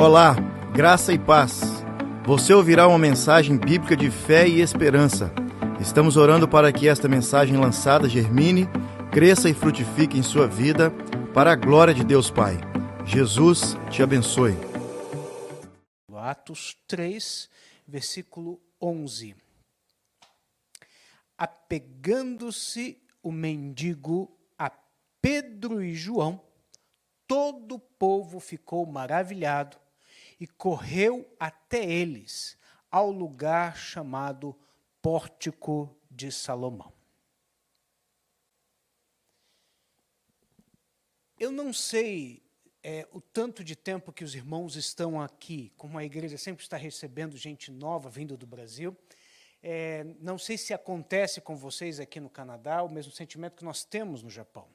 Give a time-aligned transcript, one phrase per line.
[0.00, 0.36] Olá,
[0.72, 1.60] graça e paz.
[2.24, 5.32] Você ouvirá uma mensagem bíblica de fé e esperança.
[5.80, 8.68] Estamos orando para que esta mensagem lançada germine,
[9.10, 10.92] cresça e frutifique em sua vida,
[11.34, 12.58] para a glória de Deus Pai.
[13.04, 14.54] Jesus te abençoe.
[16.14, 17.50] Atos 3,
[17.84, 19.34] versículo 11.
[21.36, 24.70] Apegando-se o mendigo a
[25.20, 26.40] Pedro e João,
[27.26, 29.76] todo o povo ficou maravilhado
[30.38, 32.56] e correu até eles,
[32.90, 34.56] ao lugar chamado
[35.02, 36.92] Pórtico de Salomão.
[41.38, 42.42] Eu não sei
[42.82, 46.76] é, o tanto de tempo que os irmãos estão aqui, como a igreja sempre está
[46.76, 48.96] recebendo gente nova vindo do Brasil.
[49.62, 53.84] É, não sei se acontece com vocês aqui no Canadá o mesmo sentimento que nós
[53.84, 54.68] temos no Japão.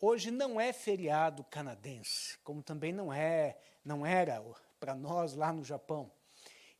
[0.00, 4.42] Hoje não é feriado canadense, como também não é, não era
[4.90, 6.10] para nós lá no Japão.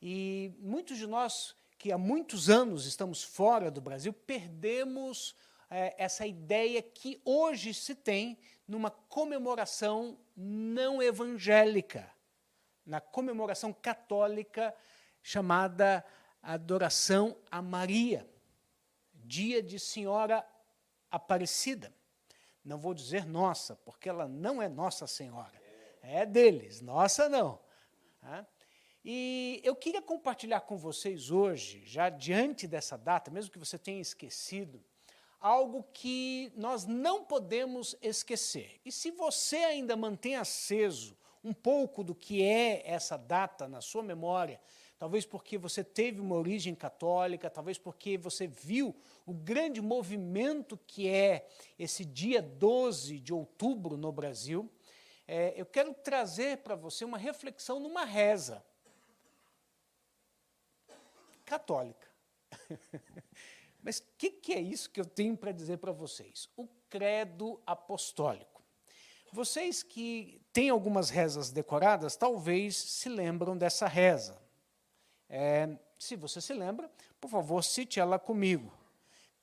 [0.01, 5.33] E muitos de nós que há muitos anos estamos fora do Brasil perdemos
[5.69, 12.11] é, essa ideia que hoje se tem numa comemoração não evangélica,
[12.85, 14.75] na comemoração católica
[15.23, 16.03] chamada
[16.43, 18.29] Adoração a Maria,
[19.13, 20.45] dia de Senhora
[21.09, 21.93] Aparecida.
[22.63, 25.61] Não vou dizer nossa, porque ela não é Nossa Senhora,
[26.01, 27.70] é deles, nossa não.
[29.03, 33.99] E eu queria compartilhar com vocês hoje, já diante dessa data, mesmo que você tenha
[33.99, 34.83] esquecido,
[35.39, 38.79] algo que nós não podemos esquecer.
[38.85, 44.03] E se você ainda mantém aceso um pouco do que é essa data na sua
[44.03, 44.61] memória,
[44.99, 51.09] talvez porque você teve uma origem católica, talvez porque você viu o grande movimento que
[51.09, 51.47] é
[51.79, 54.71] esse dia 12 de outubro no Brasil,
[55.33, 58.61] é, eu quero trazer para você uma reflexão numa reza
[61.45, 62.05] católica.
[63.81, 66.49] Mas o que, que, é isso que eu tenho para dizer para vocês?
[66.57, 68.61] O credo apostólico.
[69.31, 74.37] Vocês que têm algumas rezas decoradas, talvez se lembram dessa reza.
[75.29, 76.91] É, se você se lembra,
[77.21, 78.69] por favor, cite ela comigo.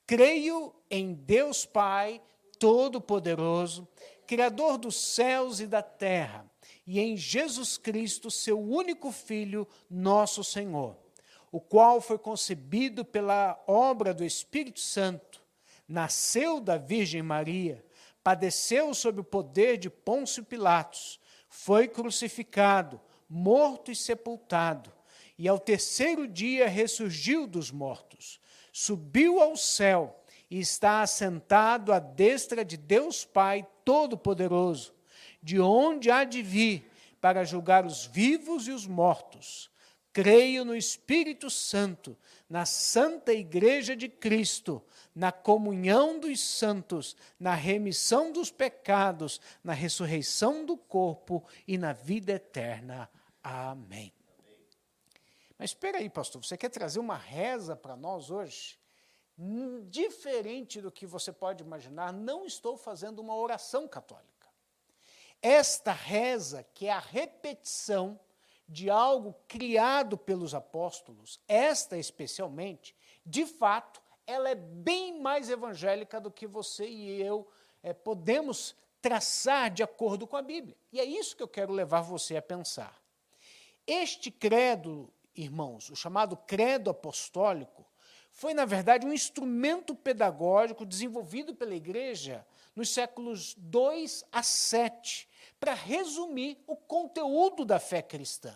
[0.07, 2.21] Creio em Deus Pai
[2.59, 3.89] Todo-Poderoso,
[4.29, 6.45] Criador dos céus e da terra,
[6.87, 10.99] e em Jesus Cristo, seu único Filho, nosso Senhor,
[11.51, 15.43] o qual foi concebido pela obra do Espírito Santo,
[15.89, 17.83] nasceu da Virgem Maria,
[18.23, 21.19] padeceu sob o poder de Pôncio Pilatos,
[21.49, 24.93] foi crucificado, morto e sepultado,
[25.39, 28.39] e ao terceiro dia ressurgiu dos mortos,
[28.71, 34.93] subiu ao céu e está assentado à destra de Deus Pai Todo-Poderoso,
[35.43, 36.91] de onde há de vir
[37.23, 39.71] para julgar os vivos e os mortos.
[40.13, 42.15] Creio no Espírito Santo,
[42.51, 44.85] na Santa Igreja de Cristo,
[45.15, 52.33] na comunhão dos santos, na remissão dos pecados, na ressurreição do corpo e na vida
[52.33, 53.09] eterna.
[53.43, 54.13] Amém.
[55.57, 58.78] Mas espera aí, pastor, você quer trazer uma reza para nós hoje?
[59.89, 64.27] Diferente do que você pode imaginar, não estou fazendo uma oração católica.
[65.41, 68.19] Esta reza, que é a repetição
[68.69, 72.95] de algo criado pelos apóstolos, esta especialmente,
[73.25, 77.49] de fato, ela é bem mais evangélica do que você e eu
[77.83, 80.77] é, podemos traçar de acordo com a Bíblia.
[80.93, 83.01] E é isso que eu quero levar você a pensar.
[83.87, 87.87] Este credo, irmãos, o chamado credo apostólico,
[88.33, 95.29] foi, na verdade, um instrumento pedagógico desenvolvido pela igreja nos séculos 2 a 7,
[95.59, 98.55] para resumir o conteúdo da fé cristã.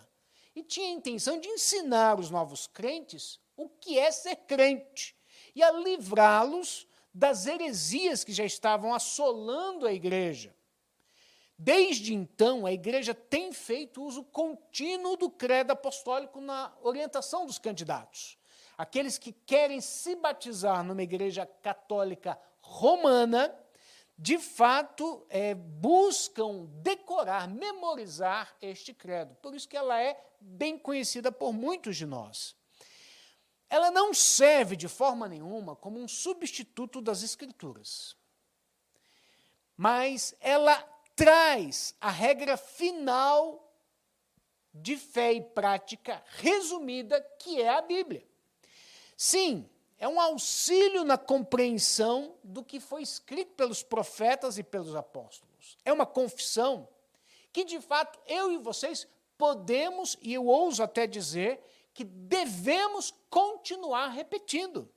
[0.55, 5.15] E tinha a intenção de ensinar os novos crentes o que é ser crente
[5.53, 10.55] e a livrá-los das heresias que já estavam assolando a igreja.
[11.57, 18.37] Desde então, a igreja tem feito uso contínuo do credo apostólico na orientação dos candidatos
[18.77, 23.53] aqueles que querem se batizar numa igreja católica romana,
[24.17, 29.35] de fato é, buscam decorar, memorizar este credo.
[29.35, 32.55] Por isso que ela é bem conhecida por muitos de nós.
[33.69, 38.15] Ela não serve de forma nenhuma como um substituto das Escrituras,
[39.75, 40.77] mas ela
[41.15, 43.71] traz a regra final
[44.73, 48.27] de fé e prática resumida, que é a Bíblia.
[49.15, 55.77] Sim, é um auxílio na compreensão do que foi escrito pelos profetas e pelos apóstolos.
[55.85, 56.87] É uma confissão
[57.51, 59.07] que, de fato, eu e vocês
[59.37, 61.61] podemos, e eu ouso até dizer,
[61.93, 64.89] que devemos continuar repetindo.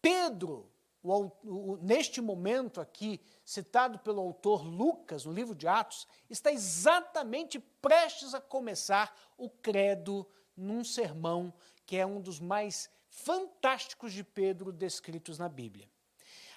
[0.00, 0.70] Pedro,
[1.02, 7.58] o, o, neste momento aqui, citado pelo autor Lucas, no livro de Atos, está exatamente
[7.58, 11.52] prestes a começar o credo num sermão
[11.86, 15.88] que é um dos mais fantásticos de Pedro descritos na Bíblia.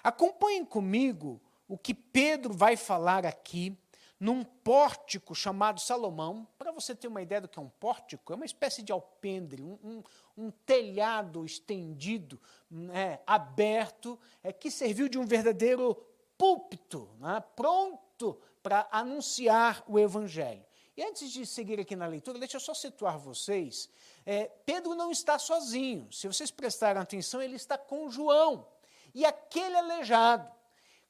[0.02, 3.76] Acompanhem comigo o que Pedro vai falar aqui
[4.18, 6.46] num pórtico chamado Salomão.
[6.58, 9.62] Para você ter uma ideia do que é um pórtico, é uma espécie de alpendre,
[9.62, 10.02] um, um,
[10.36, 12.40] um telhado estendido,
[12.70, 15.94] né, aberto, é, que serviu de um verdadeiro
[16.38, 20.64] púlpito, né, pronto para anunciar o Evangelho.
[20.96, 23.90] E antes de seguir aqui na leitura, deixa eu só situar vocês.
[24.24, 26.10] É, Pedro não está sozinho.
[26.10, 28.66] Se vocês prestarem atenção, ele está com João.
[29.14, 30.50] E aquele aleijado,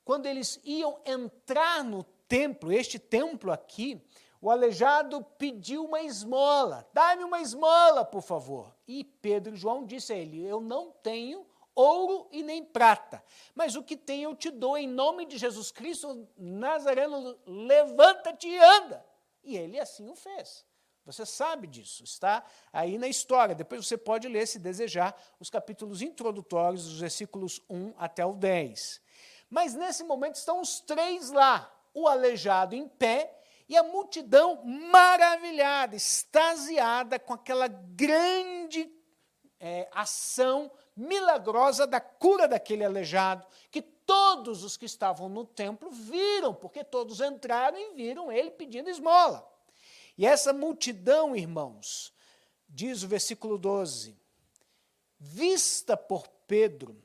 [0.04, 4.04] quando eles iam entrar no templo, este templo aqui,
[4.40, 6.88] o aleijado pediu uma esmola.
[6.92, 8.74] Dá-me uma esmola, por favor.
[8.88, 11.46] E Pedro e João disse a ele: Eu não tenho
[11.76, 13.22] ouro e nem prata,
[13.54, 18.58] mas o que tenho eu te dou em nome de Jesus Cristo Nazareno, levanta-te e
[18.58, 19.04] anda.
[19.46, 20.66] E ele assim o fez.
[21.06, 23.54] Você sabe disso, está aí na história.
[23.54, 29.00] Depois você pode ler, se desejar, os capítulos introdutórios, os versículos 1 até o 10.
[29.48, 35.94] Mas nesse momento estão os três lá: o aleijado em pé e a multidão maravilhada,
[35.94, 38.92] extasiada com aquela grande
[39.60, 46.54] é, ação milagrosa da cura daquele aleijado, que todos os que estavam no templo viram,
[46.54, 49.46] porque todos entraram e viram ele pedindo esmola.
[50.16, 52.12] E essa multidão, irmãos,
[52.68, 54.16] diz o versículo 12,
[55.18, 56.96] vista por Pedro,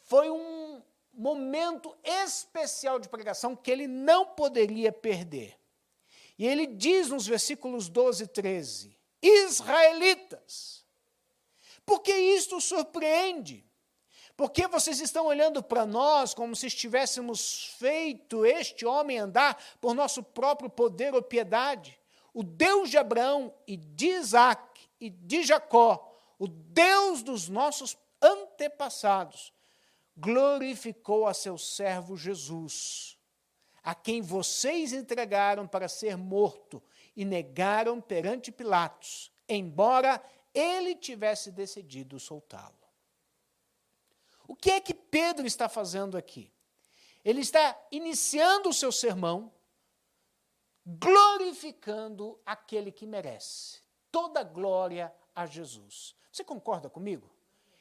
[0.00, 0.82] foi um
[1.12, 5.58] momento especial de pregação que ele não poderia perder.
[6.38, 10.77] E ele diz nos versículos 12 e 13: Israelitas,
[11.88, 13.64] porque isto surpreende?
[14.36, 20.22] Porque vocês estão olhando para nós como se estivéssemos feito este homem andar por nosso
[20.22, 21.98] próprio poder ou piedade?
[22.34, 29.50] O Deus de Abraão e de Isaac e de Jacó, o Deus dos nossos antepassados,
[30.14, 33.16] glorificou a seu servo Jesus,
[33.82, 36.82] a quem vocês entregaram para ser morto
[37.16, 40.22] e negaram perante Pilatos, embora
[40.58, 42.76] ele tivesse decidido soltá-lo.
[44.46, 46.52] O que é que Pedro está fazendo aqui?
[47.24, 49.52] Ele está iniciando o seu sermão
[50.84, 56.14] glorificando aquele que merece toda glória a Jesus.
[56.32, 57.30] Você concorda comigo?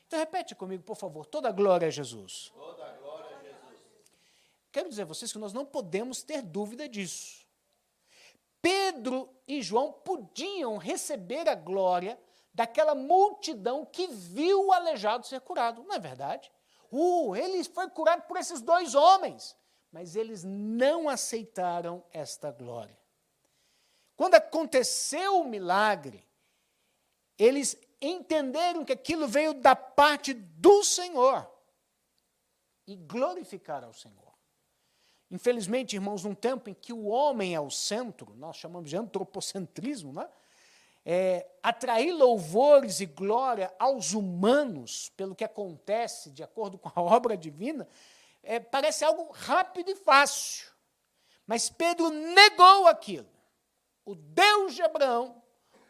[0.06, 1.26] Então repete comigo, por favor.
[1.26, 2.52] Toda glória a Jesus.
[2.54, 3.80] Toda glória a Jesus.
[4.72, 7.46] Quero dizer a vocês que nós não podemos ter dúvida disso.
[8.62, 12.20] Pedro e João podiam receber a glória
[12.58, 16.52] daquela multidão que viu o aleijado ser curado, não é verdade?
[16.92, 19.56] Uh, ele foi curado por esses dois homens,
[19.92, 22.98] mas eles não aceitaram esta glória.
[24.16, 26.28] Quando aconteceu o milagre,
[27.38, 31.48] eles entenderam que aquilo veio da parte do Senhor
[32.88, 34.34] e glorificaram ao Senhor.
[35.30, 40.12] Infelizmente, irmãos, num tempo em que o homem é o centro, nós chamamos de antropocentrismo,
[40.12, 40.28] né?
[41.10, 47.38] É, atrair louvores e glória aos humanos pelo que acontece de acordo com a obra
[47.38, 47.88] divina,
[48.44, 50.68] é, parece algo rápido e fácil.
[51.46, 53.30] Mas Pedro negou aquilo.
[54.04, 55.42] O Deus de Abraão,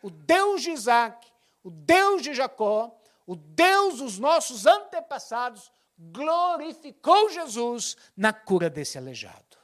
[0.04, 1.28] o Deus de Isaac,
[1.64, 2.96] o Deus de Jacó,
[3.26, 9.58] o Deus dos nossos antepassados, glorificou Jesus na cura desse aleijado.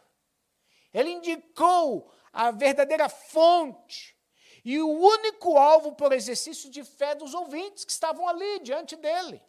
[0.91, 4.17] Ele indicou a verdadeira fonte
[4.63, 9.41] e o único alvo por exercício de fé dos ouvintes que estavam ali diante dele.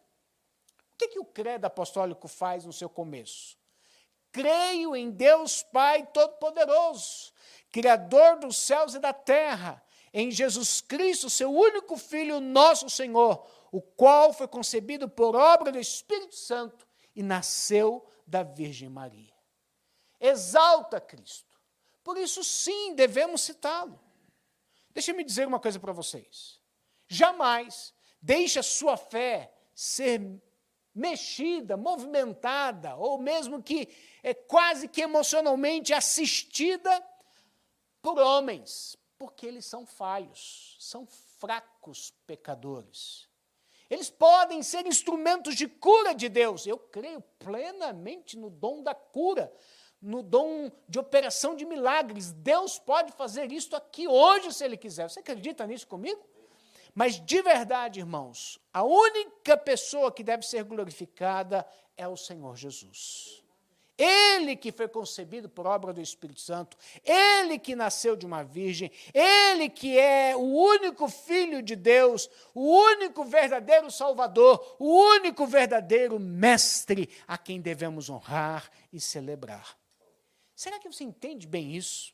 [0.93, 3.57] O que, que o credo apostólico faz no seu começo?
[4.31, 7.33] Creio em Deus Pai Todo-Poderoso,
[7.71, 9.81] Criador dos céus e da terra,
[10.13, 15.79] em Jesus Cristo, seu único Filho, nosso Senhor, o qual foi concebido por obra do
[15.79, 19.33] Espírito Santo e nasceu da Virgem Maria.
[20.19, 21.59] Exalta Cristo.
[22.03, 23.99] Por isso, sim, devemos citá-lo.
[24.95, 26.59] Deixa-me dizer uma coisa para vocês.
[27.07, 30.41] Jamais deixe a sua fé ser
[30.95, 33.89] mexida, movimentada, ou mesmo que
[34.23, 37.05] é quase que emocionalmente assistida
[38.01, 41.05] por homens, porque eles são falhos, são
[41.37, 43.27] fracos pecadores.
[43.89, 46.65] Eles podem ser instrumentos de cura de Deus.
[46.65, 49.53] Eu creio plenamente no dom da cura,
[50.05, 52.31] no dom de operação de milagres.
[52.31, 55.09] Deus pode fazer isto aqui hoje, se Ele quiser.
[55.09, 56.23] Você acredita nisso comigo?
[56.93, 63.43] Mas de verdade, irmãos, a única pessoa que deve ser glorificada é o Senhor Jesus.
[63.97, 68.91] Ele que foi concebido por obra do Espírito Santo, ele que nasceu de uma virgem,
[69.13, 76.19] ele que é o único filho de Deus, o único verdadeiro Salvador, o único verdadeiro
[76.19, 79.77] mestre a quem devemos honrar e celebrar.
[80.55, 82.13] Será que você entende bem isso?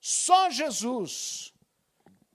[0.00, 1.52] Só Jesus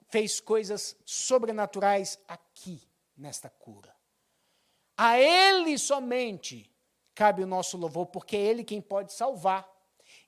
[0.08, 2.80] fez coisas sobrenaturais aqui,
[3.16, 3.94] nesta cura.
[4.96, 6.72] A Ele somente
[7.14, 9.68] cabe o nosso louvor, porque é Ele quem pode salvar,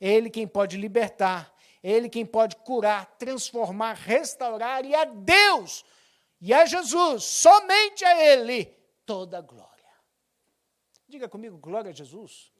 [0.00, 5.84] é Ele quem pode libertar, é Ele quem pode curar, transformar, restaurar, e a Deus
[6.40, 8.66] e a Jesus, somente a Ele,
[9.04, 9.68] toda a glória.
[11.08, 12.52] Diga comigo, glória a Jesus.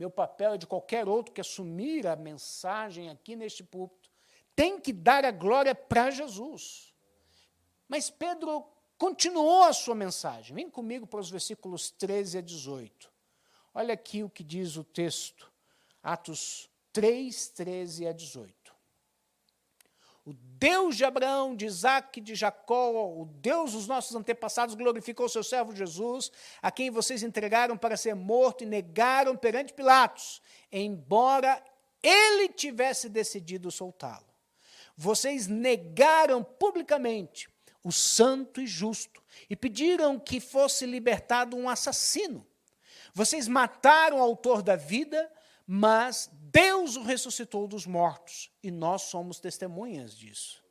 [0.00, 4.08] Meu papel é de qualquer outro que assumir a mensagem aqui neste púlpito,
[4.56, 6.94] tem que dar a glória para Jesus.
[7.86, 8.64] Mas Pedro
[8.96, 10.54] continuou a sua mensagem.
[10.54, 13.12] Vem comigo para os versículos 13 a 18.
[13.74, 15.52] Olha aqui o que diz o texto,
[16.02, 18.54] Atos 3, 13 a 18.
[20.30, 25.42] O Deus de Abraão, de Isaac, de Jacó, o Deus dos nossos antepassados, glorificou seu
[25.42, 26.30] servo Jesus,
[26.62, 31.60] a quem vocês entregaram para ser morto e negaram perante Pilatos, embora
[32.00, 34.24] ele tivesse decidido soltá-lo.
[34.96, 37.48] Vocês negaram publicamente
[37.82, 42.46] o santo e justo, e pediram que fosse libertado um assassino.
[43.12, 45.28] Vocês mataram o autor da vida,
[45.66, 50.62] mas Deus o ressuscitou dos mortos, e nós somos testemunhas disso.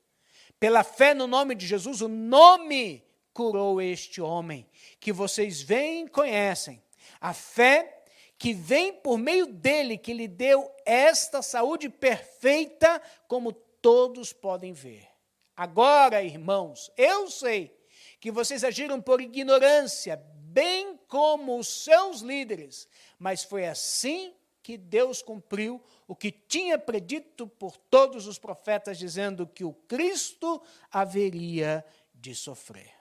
[0.59, 4.67] Pela fé no nome de Jesus, o nome curou este homem,
[4.99, 6.83] que vocês veem e conhecem.
[7.21, 8.03] A fé
[8.37, 15.07] que vem por meio dele, que lhe deu esta saúde perfeita, como todos podem ver.
[15.55, 17.77] Agora, irmãos, eu sei
[18.19, 24.33] que vocês agiram por ignorância, bem como os seus líderes, mas foi assim
[24.69, 30.61] que Deus cumpriu o que tinha predito por todos os profetas, dizendo que o Cristo
[30.91, 31.83] haveria
[32.13, 32.93] de sofrer.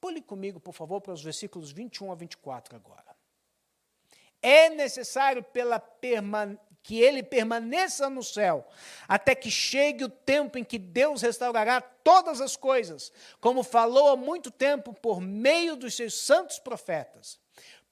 [0.00, 3.16] Pule comigo, por favor, para os versículos 21 a 24 agora.
[4.40, 8.64] É necessário pela perman que ele permaneça no céu,
[9.08, 14.16] até que chegue o tempo em que Deus restaurará todas as coisas, como falou há
[14.16, 17.44] muito tempo por meio dos seus santos profetas.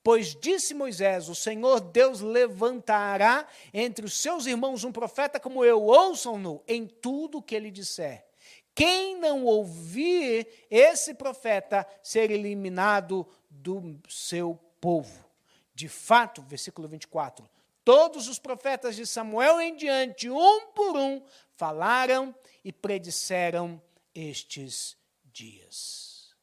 [0.04, 5.82] Pois disse Moisés: O Senhor Deus levantará entre os seus irmãos um profeta como eu,
[5.82, 8.26] ouçam-no em tudo o que ele disser.
[8.74, 15.24] Quem não ouvir esse profeta ser eliminado do seu povo.
[15.74, 17.48] De fato, versículo 24:
[17.82, 21.22] Todos os profetas de Samuel em diante, um por um,
[21.56, 23.80] falaram e predisseram
[24.14, 26.34] estes dias.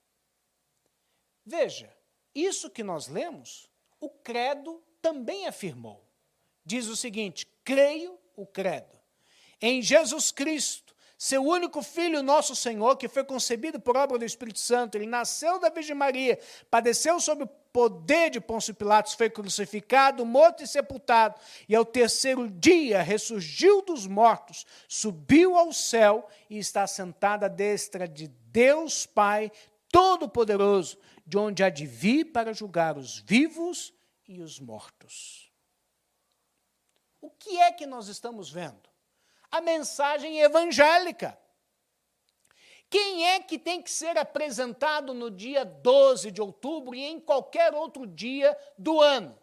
[1.46, 2.01] Veja,
[2.34, 3.70] isso que nós lemos,
[4.00, 6.06] o credo também afirmou.
[6.66, 9.00] Diz o seguinte: creio o credo.
[9.62, 14.58] Em Jesus Cristo, seu único filho, nosso Senhor, que foi concebido por obra do Espírito
[14.58, 20.26] Santo, ele nasceu da Virgem Maria, padeceu sob o poder de Pôncio Pilatos, foi crucificado,
[20.26, 26.88] morto e sepultado, e ao terceiro dia ressurgiu dos mortos, subiu ao céu e está
[26.88, 29.52] sentado à destra de Deus Pai
[29.92, 30.98] Todo-Poderoso,
[31.32, 33.94] de onde há de vir para julgar os vivos
[34.28, 35.52] e os mortos.
[37.20, 38.92] O que é que nós estamos vendo?
[39.52, 41.38] a mensagem evangélica.
[42.90, 47.74] Quem é que tem que ser apresentado no dia 12 de outubro e em qualquer
[47.74, 49.38] outro dia do ano?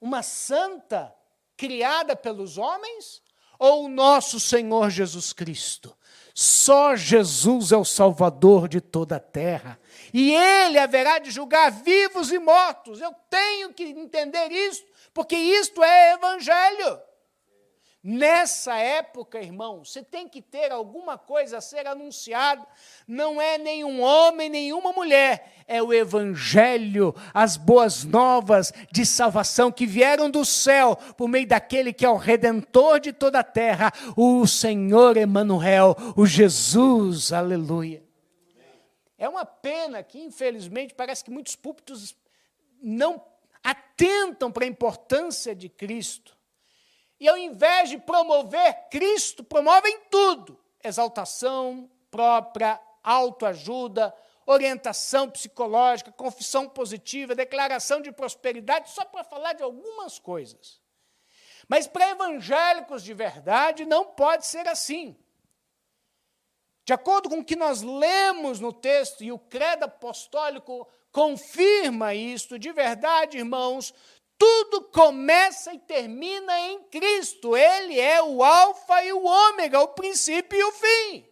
[0.00, 1.14] Uma santa
[1.56, 3.22] criada pelos homens
[3.58, 5.96] ou o nosso Senhor Jesus Cristo?
[6.34, 9.78] Só Jesus é o Salvador de toda a terra.
[10.12, 13.00] E Ele haverá de julgar vivos e mortos.
[13.00, 17.00] Eu tenho que entender isso, porque isto é Evangelho.
[18.02, 22.66] Nessa época, irmão, você tem que ter alguma coisa a ser anunciada.
[23.06, 25.52] Não é nenhum homem, nenhuma mulher.
[25.68, 31.92] É o Evangelho, as boas novas de salvação que vieram do céu por meio daquele
[31.92, 37.34] que é o Redentor de toda a terra, o Senhor Emanuel, o Jesus.
[37.34, 38.09] Aleluia.
[39.20, 42.16] É uma pena que, infelizmente, parece que muitos púlpitos
[42.82, 43.22] não
[43.62, 46.36] atentam para a importância de Cristo
[47.20, 54.12] e ao invés de promover Cristo, promovem tudo: exaltação própria, autoajuda,
[54.46, 60.80] orientação psicológica, confissão positiva, declaração de prosperidade, só para falar de algumas coisas.
[61.68, 65.14] Mas para evangélicos de verdade não pode ser assim.
[66.90, 72.58] De acordo com o que nós lemos no texto, e o credo apostólico confirma isto,
[72.58, 73.94] de verdade, irmãos,
[74.36, 77.56] tudo começa e termina em Cristo.
[77.56, 81.24] Ele é o Alfa e o Ômega, o princípio e o fim.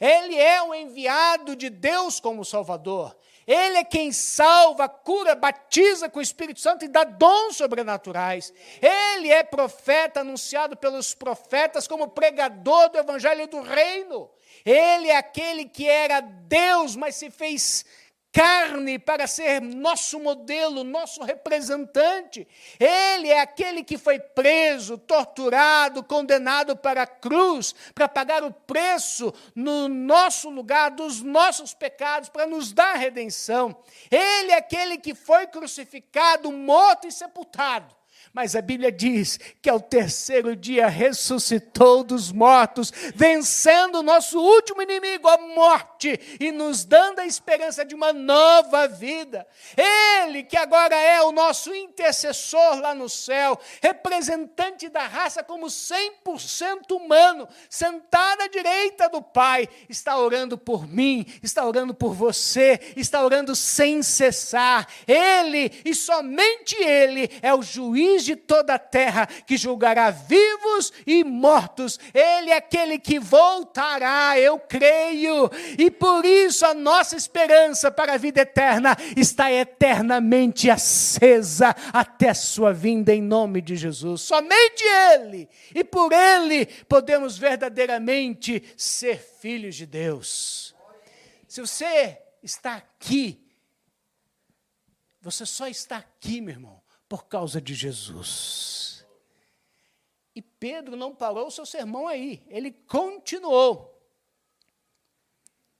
[0.00, 3.16] Ele é o enviado de Deus como Salvador.
[3.46, 8.52] Ele é quem salva, cura, batiza com o Espírito Santo e dá dons sobrenaturais.
[8.82, 14.28] Ele é profeta anunciado pelos profetas como pregador do evangelho do reino.
[14.64, 17.84] Ele é aquele que era Deus, mas se fez
[18.36, 22.46] carne para ser nosso modelo, nosso representante.
[22.78, 29.32] Ele é aquele que foi preso, torturado, condenado para a cruz, para pagar o preço
[29.54, 33.74] no nosso lugar dos nossos pecados, para nos dar redenção.
[34.10, 37.96] Ele é aquele que foi crucificado, morto e sepultado
[38.36, 44.82] mas a Bíblia diz que ao terceiro dia ressuscitou dos mortos, vencendo o nosso último
[44.82, 49.46] inimigo, a morte, e nos dando a esperança de uma nova vida.
[49.74, 56.90] Ele, que agora é o nosso intercessor lá no céu, representante da raça como 100%
[56.90, 63.24] humano, sentado à direita do Pai, está orando por mim, está orando por você, está
[63.24, 64.86] orando sem cessar.
[65.06, 71.24] Ele e somente Ele é o juiz de toda a terra, que julgará vivos e
[71.24, 71.98] mortos.
[72.12, 75.50] Ele é aquele que voltará, eu creio.
[75.78, 82.34] E por isso a nossa esperança para a vida eterna está eternamente acesa até a
[82.34, 84.22] sua vinda em nome de Jesus.
[84.22, 90.74] Somente Ele e por Ele podemos verdadeiramente ser filhos de Deus.
[91.48, 93.42] Se você está aqui,
[95.20, 99.06] você só está aqui, meu irmão, por causa de Jesus.
[100.34, 103.96] E Pedro não parou o seu sermão aí, ele continuou.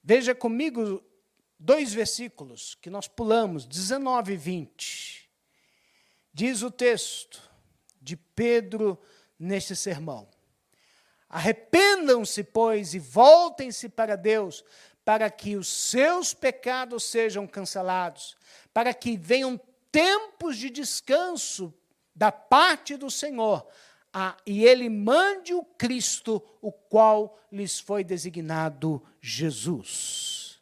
[0.03, 1.05] Veja comigo
[1.59, 5.31] dois versículos que nós pulamos, 19 e 20.
[6.33, 7.43] Diz o texto
[8.01, 8.99] de Pedro
[9.39, 10.29] neste sermão:
[11.29, 14.65] Arrependam-se, pois, e voltem-se para Deus,
[15.05, 18.37] para que os seus pecados sejam cancelados,
[18.73, 19.59] para que venham
[19.97, 21.73] tempos de descanso
[22.15, 23.67] da parte do Senhor,
[24.45, 30.61] e ele mande o Cristo, o qual lhes foi designado Jesus.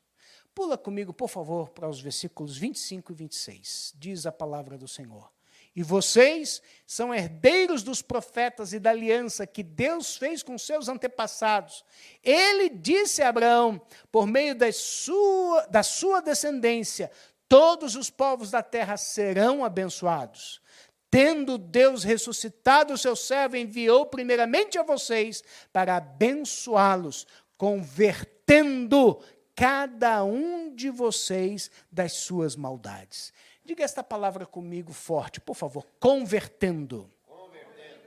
[0.55, 3.95] Pula comigo, por favor, para os versículos 25 e 26.
[3.97, 5.29] Diz a palavra do Senhor.
[5.77, 11.85] E vocês são herdeiros dos profetas e da aliança que Deus fez com seus antepassados.
[12.23, 17.11] Ele disse a Abraão, por meio da sua, da sua descendência,
[17.55, 20.61] todos os povos da terra serão abençoados.
[21.09, 25.41] Tendo Deus ressuscitado o seu servo, enviou primeiramente a vocês
[25.73, 29.21] para abençoá-los, convertendo
[29.55, 33.33] cada um de vocês das suas maldades.
[33.65, 35.87] Diga esta palavra comigo forte, por favor.
[36.01, 37.09] Convertendo.
[37.25, 38.01] convertendo.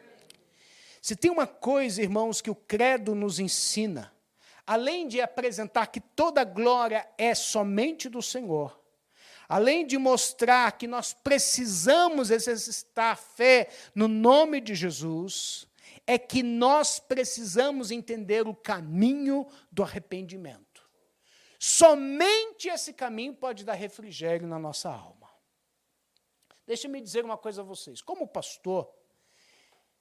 [1.02, 4.14] Se tem uma coisa, irmãos, que o credo nos ensina,
[4.66, 8.78] além de apresentar que toda glória é somente do Senhor,
[9.48, 15.68] além de mostrar que nós precisamos exercitar fé no nome de Jesus,
[16.06, 20.68] é que nós precisamos entender o caminho do arrependimento.
[21.60, 25.28] Somente esse caminho pode dar refrigério na nossa alma.
[26.66, 28.02] Deixa-me dizer uma coisa a vocês.
[28.02, 28.94] Como pastor,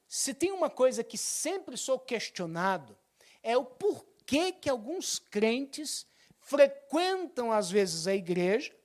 [0.06, 2.96] se tem uma coisa que sempre sou questionado,
[3.42, 6.06] é o porquê que alguns crentes
[6.40, 8.75] frequentam às vezes a igreja,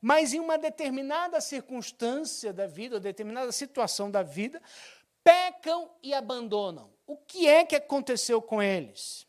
[0.00, 4.62] mas em uma determinada circunstância da vida, ou determinada situação da vida,
[5.24, 6.92] pecam e abandonam.
[7.06, 9.26] O que é que aconteceu com eles?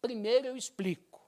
[0.00, 1.20] Primeiro eu explico.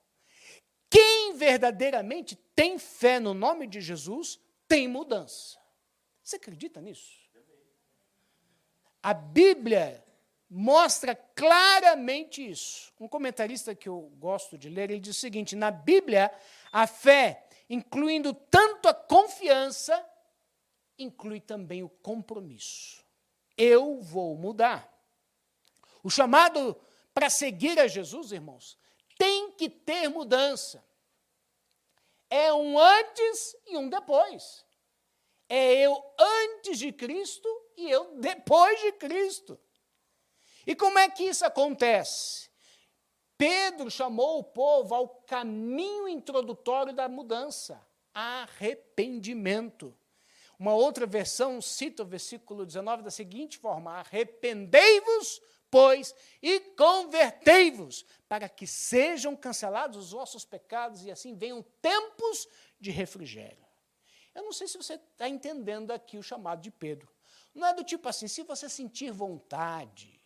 [0.88, 5.58] Quem verdadeiramente tem fé no nome de Jesus tem mudança.
[6.22, 7.20] Você acredita nisso?
[9.02, 10.04] A Bíblia
[10.48, 12.92] mostra claramente isso.
[12.98, 16.32] Um comentarista que eu gosto de ler, ele diz o seguinte: na Bíblia,
[16.72, 20.04] a fé incluindo tanto a confiança,
[20.98, 23.04] inclui também o compromisso.
[23.56, 24.92] Eu vou mudar.
[26.02, 26.76] O chamado
[27.14, 28.76] para seguir a Jesus, irmãos,
[29.16, 30.84] tem que ter mudança.
[32.28, 34.66] É um antes e um depois.
[35.48, 39.58] É eu antes de Cristo e eu depois de Cristo.
[40.66, 42.49] E como é que isso acontece?
[43.40, 49.96] Pedro chamou o povo ao caminho introdutório da mudança, arrependimento.
[50.58, 58.46] Uma outra versão cita o versículo 19 da seguinte forma: Arrependei-vos, pois, e convertei-vos, para
[58.46, 62.46] que sejam cancelados os vossos pecados e assim venham tempos
[62.78, 63.64] de refrigério.
[64.34, 67.10] Eu não sei se você está entendendo aqui o chamado de Pedro.
[67.54, 70.19] Não é do tipo assim, se você sentir vontade,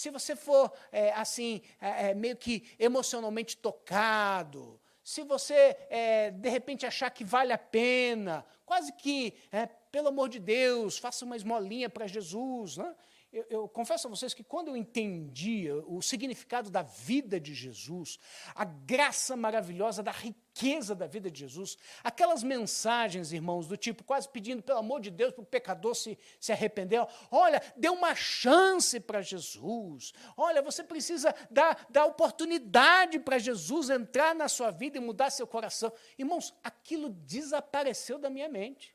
[0.00, 6.48] se você for é, assim, é, é, meio que emocionalmente tocado, se você é, de
[6.48, 11.36] repente achar que vale a pena, quase que, é, pelo amor de Deus, faça uma
[11.36, 12.78] esmolinha para Jesus.
[12.78, 12.94] Né?
[13.32, 18.18] Eu, eu, confesso a vocês que quando eu entendia o significado da vida de Jesus,
[18.56, 24.28] a graça maravilhosa da riqueza da vida de Jesus, aquelas mensagens, irmãos, do tipo quase
[24.28, 28.98] pedindo, pelo amor de Deus, para o pecador se, se arrepender, olha, dê uma chance
[28.98, 35.00] para Jesus, olha, você precisa dar, dar oportunidade para Jesus entrar na sua vida e
[35.00, 35.92] mudar seu coração.
[36.18, 38.92] Irmãos, aquilo desapareceu da minha mente.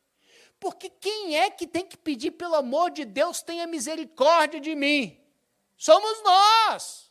[0.60, 5.20] Porque quem é que tem que pedir, pelo amor de Deus, tenha misericórdia de mim?
[5.78, 7.06] Somos nós.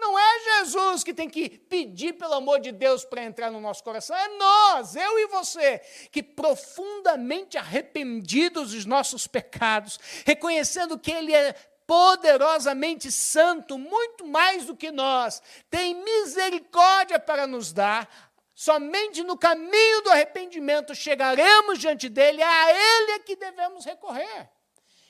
[0.00, 3.84] Não é Jesus que tem que pedir, pelo amor de Deus, para entrar no nosso
[3.84, 5.78] coração, é nós, eu e você,
[6.10, 11.52] que profundamente arrependidos dos nossos pecados, reconhecendo que Ele é
[11.86, 18.29] poderosamente santo, muito mais do que nós, tem misericórdia para nos dar,
[18.60, 24.50] Somente no caminho do arrependimento chegaremos diante dele, a ele é que devemos recorrer.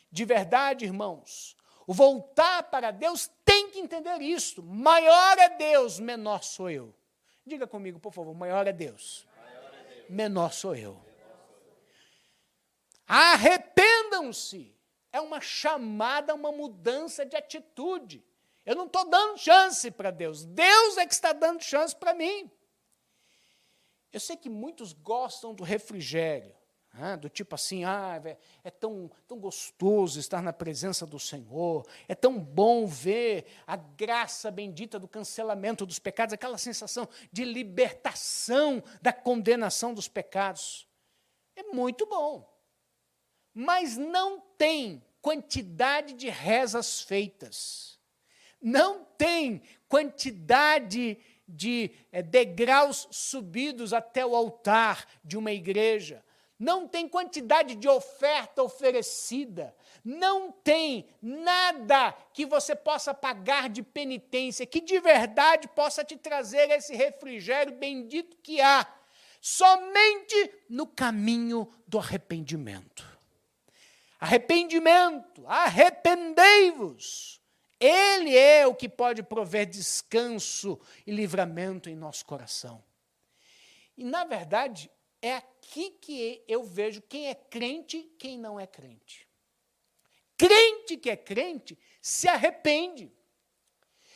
[0.08, 4.62] De verdade, irmãos, o voltar para Deus tem que entender isso.
[4.62, 6.94] Maior é Deus, menor sou eu.
[7.44, 9.26] Diga comigo, por favor, é maior é Deus.
[10.08, 11.04] menor sou eu.
[13.04, 14.72] Arrependam-se.
[15.12, 18.24] É uma chamada, uma mudança de atitude.
[18.64, 22.48] Eu não estou dando chance para Deus, Deus é que está dando chance para mim.
[24.12, 26.55] Eu sei que muitos gostam do refrigério,
[26.92, 27.16] né?
[27.16, 28.20] do tipo assim, ah,
[28.64, 34.51] é tão, tão gostoso estar na presença do Senhor, é tão bom ver a graça
[34.51, 40.88] bendita do cancelamento dos pecados, aquela sensação de libertação da condenação dos pecados.
[41.55, 42.49] É muito bom.
[43.55, 47.99] Mas não tem quantidade de rezas feitas,
[48.61, 51.18] não tem quantidade
[51.50, 56.24] de é, degraus subidos até o altar de uma igreja,
[56.58, 64.66] não tem quantidade de oferta oferecida, não tem nada que você possa pagar de penitência,
[64.66, 68.86] que de verdade possa te trazer esse refrigério bendito que há,
[69.40, 73.08] somente no caminho do arrependimento.
[74.20, 77.39] Arrependimento, arrependei-vos
[77.80, 82.84] ele é o que pode prover descanso e livramento em nosso coração.
[83.96, 84.90] E, na verdade,
[85.22, 89.26] é aqui que eu vejo quem é crente e quem não é crente.
[90.36, 93.12] Crente que é crente se arrepende.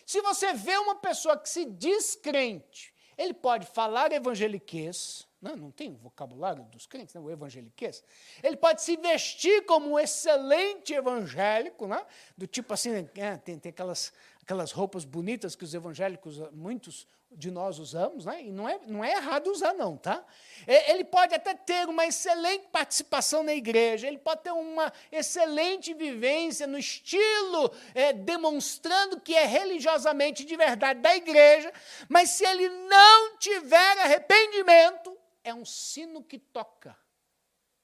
[0.06, 5.70] Se você vê uma pessoa que se diz crente, ele pode falar evangeliquez, não, não
[5.70, 8.02] tem o vocabulário dos crentes, né, o evangeliquez.
[8.42, 12.02] Ele pode se vestir como um excelente evangélico, né,
[12.36, 17.50] do tipo assim, é, tem, tem aquelas, aquelas roupas bonitas que os evangélicos, muitos de
[17.50, 20.24] nós usamos, né, e não é, não é errado usar, não, tá?
[20.66, 26.66] Ele pode até ter uma excelente participação na igreja, ele pode ter uma excelente vivência
[26.66, 31.72] no estilo, é, demonstrando que é religiosamente de verdade da igreja,
[32.08, 35.13] mas se ele não tiver arrependimento,
[35.44, 36.98] é um sino que toca,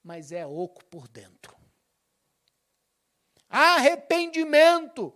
[0.03, 1.55] mas é oco por dentro.
[3.47, 5.15] Arrependimento.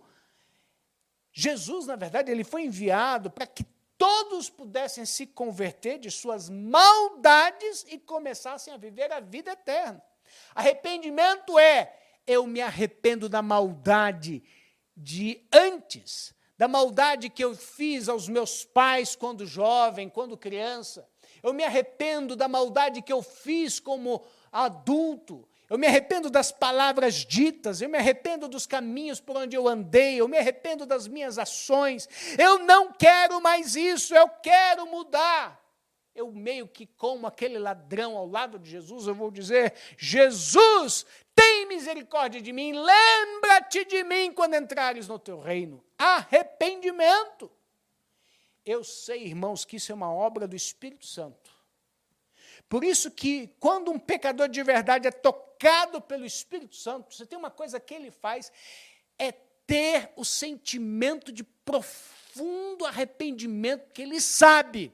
[1.32, 3.64] Jesus, na verdade, ele foi enviado para que
[3.98, 10.02] todos pudessem se converter de suas maldades e começassem a viver a vida eterna.
[10.54, 14.42] Arrependimento é eu me arrependo da maldade
[14.96, 21.08] de antes, da maldade que eu fiz aos meus pais quando jovem, quando criança
[21.46, 27.24] eu me arrependo da maldade que eu fiz como adulto, eu me arrependo das palavras
[27.24, 31.38] ditas, eu me arrependo dos caminhos por onde eu andei, eu me arrependo das minhas
[31.38, 32.08] ações.
[32.38, 35.60] Eu não quero mais isso, eu quero mudar.
[36.14, 41.04] Eu meio que como aquele ladrão ao lado de Jesus, eu vou dizer: Jesus,
[41.34, 45.84] tem misericórdia de mim, lembra-te de mim quando entrares no teu reino.
[45.98, 47.50] Arrependimento.
[48.66, 51.54] Eu sei, irmãos, que isso é uma obra do Espírito Santo.
[52.68, 57.38] Por isso que quando um pecador de verdade é tocado pelo Espírito Santo, você tem
[57.38, 58.50] uma coisa que ele faz
[59.16, 64.92] é ter o sentimento de profundo arrependimento, que ele sabe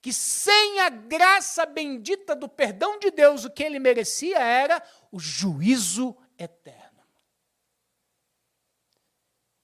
[0.00, 5.20] que sem a graça bendita do perdão de Deus, o que ele merecia era o
[5.20, 7.00] juízo eterno.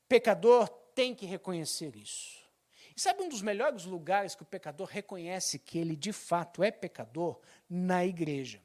[0.07, 2.38] Pecador tem que reconhecer isso.
[2.99, 6.71] E sabe um dos melhores lugares que o pecador reconhece que ele de fato é
[6.73, 7.39] pecador?
[7.71, 8.61] Na igreja.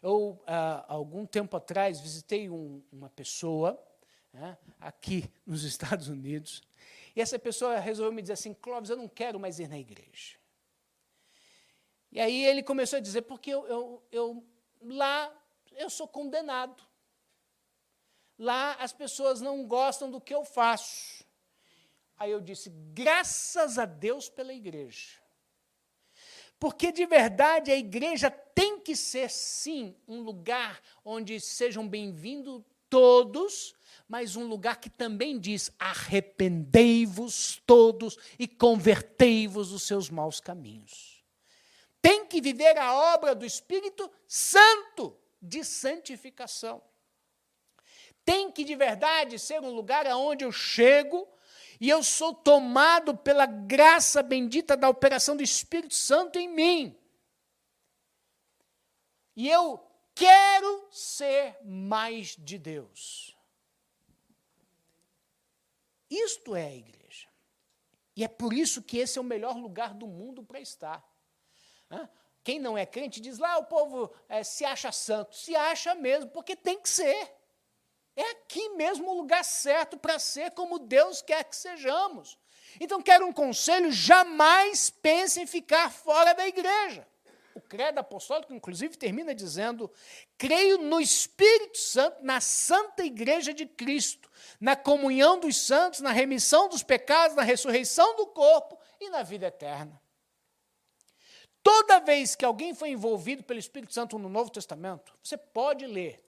[0.00, 3.76] Eu, há algum tempo atrás, visitei um, uma pessoa
[4.32, 6.62] né, aqui nos Estados Unidos,
[7.16, 10.36] e essa pessoa resolveu me dizer assim: Clóvis, eu não quero mais ir na igreja.
[12.12, 14.46] E aí ele começou a dizer, porque eu, eu, eu
[14.80, 15.36] lá
[15.72, 16.80] eu sou condenado.
[18.38, 21.17] Lá as pessoas não gostam do que eu faço.
[22.18, 25.20] Aí eu disse, graças a Deus pela igreja.
[26.58, 33.74] Porque de verdade a igreja tem que ser, sim, um lugar onde sejam bem-vindos todos,
[34.08, 41.18] mas um lugar que também diz: arrependei-vos todos e convertei-vos dos seus maus caminhos
[42.00, 46.82] tem que viver a obra do Espírito Santo de santificação.
[48.24, 51.28] Tem que de verdade ser um lugar aonde eu chego
[51.80, 56.98] e eu sou tomado pela graça bendita da operação do Espírito Santo em mim.
[59.36, 59.80] E eu
[60.14, 63.36] quero ser mais de Deus.
[66.10, 67.28] Isto é a igreja.
[68.16, 71.08] E é por isso que esse é o melhor lugar do mundo para estar.
[72.42, 75.36] Quem não é crente diz lá, o povo é, se acha santo.
[75.36, 77.37] Se acha mesmo, porque tem que ser.
[78.18, 82.36] É aqui mesmo o lugar certo para ser como Deus quer que sejamos.
[82.80, 87.06] Então, quero um conselho: jamais pense em ficar fora da igreja.
[87.54, 89.88] O credo apostólico, inclusive, termina dizendo:
[90.36, 94.28] creio no Espírito Santo, na Santa Igreja de Cristo,
[94.60, 99.46] na comunhão dos santos, na remissão dos pecados, na ressurreição do corpo e na vida
[99.46, 100.02] eterna.
[101.62, 106.27] Toda vez que alguém foi envolvido pelo Espírito Santo no Novo Testamento, você pode ler.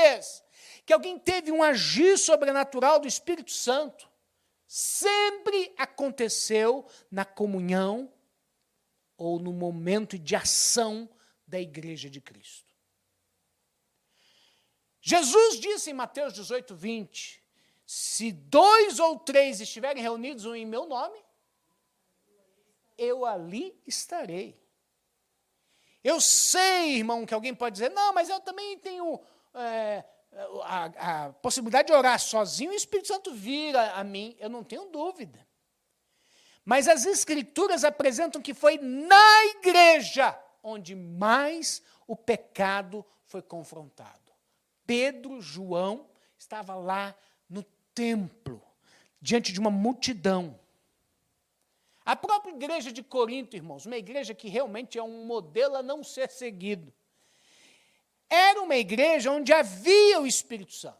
[0.00, 0.42] Vez
[0.86, 4.10] que alguém teve um agir sobrenatural do Espírito Santo,
[4.66, 8.12] sempre aconteceu na comunhão
[9.16, 11.08] ou no momento de ação
[11.46, 12.74] da igreja de Cristo.
[15.00, 17.42] Jesus disse em Mateus 18, 20:
[17.86, 21.18] Se dois ou três estiverem reunidos em meu nome,
[22.96, 24.60] eu ali estarei.
[26.02, 29.20] Eu sei, irmão, que alguém pode dizer, não, mas eu também tenho
[29.54, 30.04] é,
[30.62, 30.84] a,
[31.26, 34.36] a, possibilidade de orar sozinho o Espírito Santo vira a mim.
[34.38, 35.46] Eu não tenho dúvida.
[36.64, 44.32] Mas as Escrituras apresentam que foi na igreja onde mais o pecado foi confrontado.
[44.86, 46.08] Pedro, João,
[46.38, 47.14] estava lá
[47.48, 47.62] no
[47.94, 48.60] templo,
[49.20, 50.58] diante de uma multidão.
[52.04, 56.02] A própria igreja de Corinto, irmãos, uma igreja que realmente é um modelo a não
[56.02, 56.92] ser seguido,
[58.30, 60.96] era uma igreja onde havia o Espírito Santo.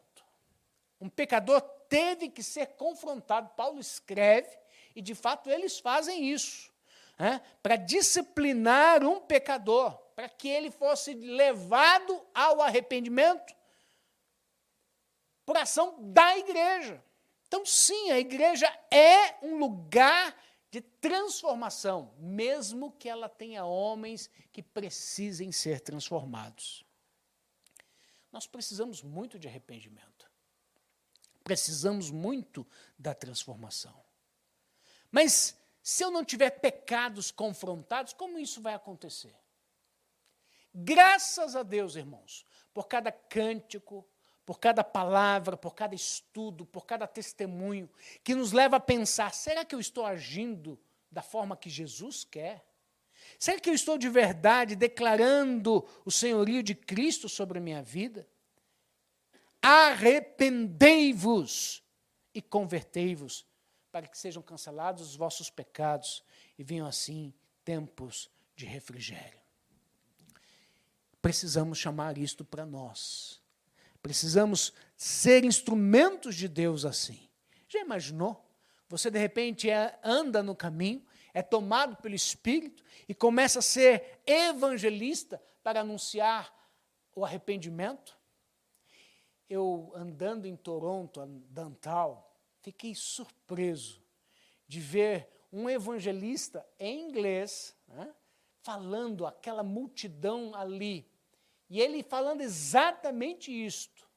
[1.00, 3.50] Um pecador teve que ser confrontado.
[3.56, 4.50] Paulo escreve,
[4.94, 6.70] e de fato eles fazem isso,
[7.16, 13.54] né, para disciplinar um pecador, para que ele fosse levado ao arrependimento
[15.46, 17.02] por ação da igreja.
[17.46, 20.36] Então, sim, a igreja é um lugar
[20.70, 26.84] de transformação, mesmo que ela tenha homens que precisem ser transformados.
[28.32, 30.30] Nós precisamos muito de arrependimento.
[31.42, 32.66] Precisamos muito
[32.98, 34.04] da transformação.
[35.10, 39.34] Mas se eu não tiver pecados confrontados, como isso vai acontecer?
[40.72, 44.06] Graças a Deus, irmãos, por cada cântico,
[44.46, 47.90] por cada palavra, por cada estudo, por cada testemunho,
[48.22, 50.78] que nos leva a pensar: será que eu estou agindo
[51.10, 52.69] da forma que Jesus quer?
[53.40, 58.28] Será que eu estou de verdade declarando o senhorio de Cristo sobre a minha vida?
[59.60, 61.82] Arrependei-vos
[62.32, 63.44] e convertei-vos,
[63.90, 66.22] para que sejam cancelados os vossos pecados
[66.56, 69.40] e venham assim tempos de refrigério.
[71.20, 73.40] Precisamos chamar isto para nós
[74.02, 77.28] Precisamos ser instrumentos de Deus assim.
[77.68, 78.44] Já imaginou?
[78.88, 84.20] Você de repente é, anda no caminho, é tomado pelo Espírito e começa a ser
[84.26, 86.52] evangelista para anunciar
[87.14, 88.18] o arrependimento?
[89.48, 94.02] Eu andando em Toronto, Dantal, fiquei surpreso
[94.66, 98.14] de ver um evangelista em inglês né,
[98.62, 101.10] falando aquela multidão ali
[101.70, 104.08] e ele falando exatamente isto: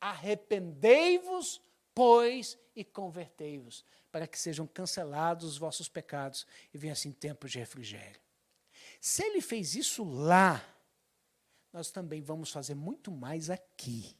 [0.00, 1.60] arrependei-vos,
[1.98, 7.58] pois, e convertei-vos, para que sejam cancelados os vossos pecados e venha assim tempos de
[7.58, 8.20] refrigério.
[9.00, 10.64] Se ele fez isso lá,
[11.72, 14.16] nós também vamos fazer muito mais aqui.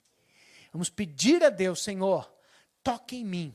[0.72, 2.28] Vamos pedir a Deus, Senhor,
[2.82, 3.54] toque em mim.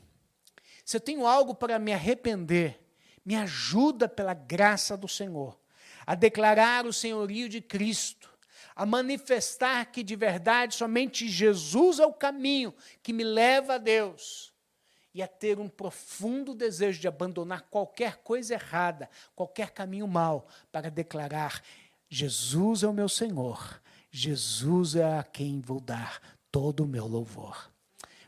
[0.85, 2.79] Se eu tenho algo para me arrepender,
[3.25, 5.59] me ajuda pela graça do Senhor
[6.07, 8.32] a declarar o senhorio de Cristo,
[8.75, 14.53] a manifestar que de verdade somente Jesus é o caminho que me leva a Deus
[15.13, 20.89] e a ter um profundo desejo de abandonar qualquer coisa errada, qualquer caminho mau, para
[20.89, 21.61] declarar:
[22.09, 26.19] Jesus é o meu Senhor, Jesus é a quem vou dar
[26.51, 27.71] todo o meu louvor.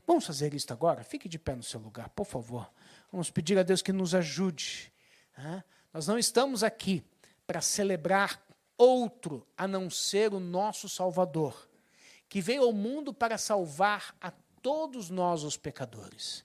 [0.06, 1.04] Vamos fazer isso agora?
[1.04, 2.72] Fique de pé no seu lugar, por favor.
[3.12, 4.94] Vamos pedir a Deus que nos ajude.
[5.92, 7.04] Nós não estamos aqui
[7.48, 8.45] para celebrar
[8.78, 11.70] outro a não ser o nosso Salvador,
[12.28, 16.44] que veio ao mundo para salvar a todos nós, os pecadores.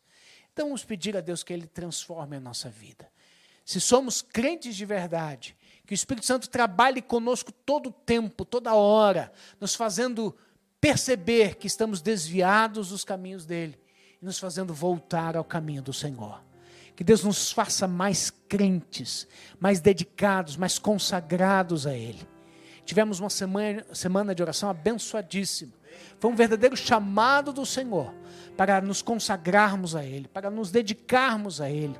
[0.52, 3.10] Então vamos pedir a Deus que Ele transforme a nossa vida.
[3.64, 8.74] Se somos crentes de verdade, que o Espírito Santo trabalhe conosco todo o tempo, toda
[8.74, 10.36] hora, nos fazendo
[10.80, 13.78] perceber que estamos desviados dos caminhos dele
[14.20, 16.42] e nos fazendo voltar ao caminho do Senhor.
[17.00, 19.26] Que Deus nos faça mais crentes,
[19.58, 22.20] mais dedicados, mais consagrados a Ele.
[22.84, 25.72] Tivemos uma semana, semana de oração abençoadíssima.
[26.18, 28.14] Foi um verdadeiro chamado do Senhor
[28.54, 31.98] para nos consagrarmos a Ele, para nos dedicarmos a Ele,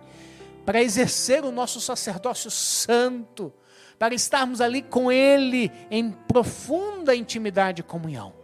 [0.67, 3.51] para exercer o nosso sacerdócio santo,
[3.99, 8.35] para estarmos ali com Ele em profunda intimidade e comunhão.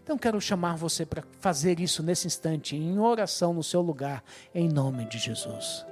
[0.00, 4.22] Então quero chamar você para fazer isso nesse instante, em oração no seu lugar,
[4.54, 5.84] em nome de Jesus.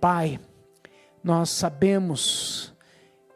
[0.00, 0.38] Pai,
[1.22, 2.72] nós sabemos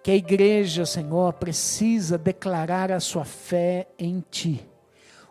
[0.03, 4.67] que a igreja, Senhor, precisa declarar a sua fé em Ti.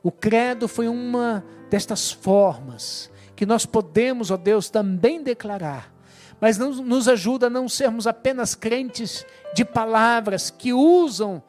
[0.03, 5.93] O credo foi uma destas formas que nós podemos, ó Deus, também declarar,
[6.39, 11.41] mas nos ajuda a não sermos apenas crentes de palavras que usam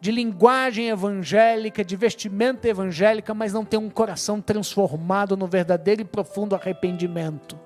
[0.00, 6.04] de linguagem evangélica, de vestimenta evangélica, mas não tem um coração transformado no verdadeiro e
[6.04, 7.56] profundo arrependimento.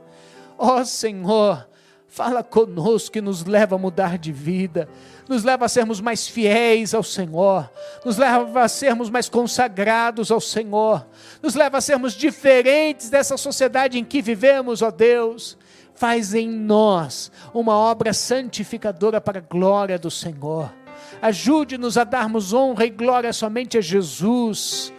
[0.59, 1.69] Ó oh, Senhor,
[2.09, 4.89] fala conosco e nos leva a mudar de vida,
[5.29, 7.71] nos leva a sermos mais fiéis ao Senhor,
[8.05, 11.07] nos leva a sermos mais consagrados ao Senhor,
[11.43, 15.57] nos leva a sermos diferentes dessa sociedade em que vivemos, ó Deus.
[15.95, 20.71] Faz em nós uma obra santificadora para a glória do Senhor
[21.21, 24.93] Ajude-nos a darmos honra e glória somente a Jesus.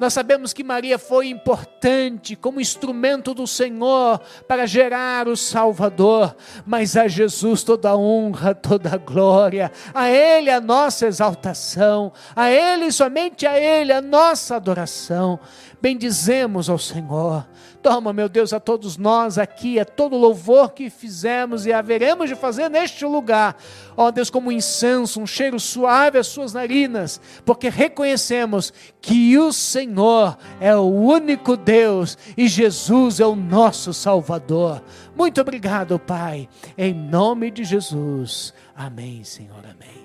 [0.00, 6.34] Nós sabemos que Maria foi importante como instrumento do Senhor para gerar o Salvador,
[6.64, 13.46] mas a Jesus toda honra, toda glória, a Ele a nossa exaltação, a Ele, somente
[13.46, 15.38] a Ele, a nossa adoração.
[15.82, 17.46] Bendizemos ao Senhor.
[17.82, 22.34] Toma, meu Deus, a todos nós aqui, a todo louvor que fizemos e haveremos de
[22.34, 23.56] fazer neste lugar.
[23.96, 29.52] Ó Deus, como um incenso, um cheiro suave às suas narinas, porque reconhecemos que o
[29.52, 34.82] Senhor é o único Deus e Jesus é o nosso Salvador.
[35.16, 36.48] Muito obrigado, Pai.
[36.76, 38.52] Em nome de Jesus.
[38.76, 39.64] Amém, Senhor.
[39.64, 39.99] Amém.